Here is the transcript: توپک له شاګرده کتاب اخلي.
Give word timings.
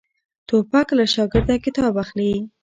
توپک 0.47 0.87
له 0.97 1.05
شاګرده 1.13 1.55
کتاب 1.65 1.93
اخلي. 2.03 2.33